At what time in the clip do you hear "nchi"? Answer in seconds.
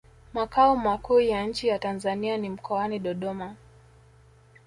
1.45-1.67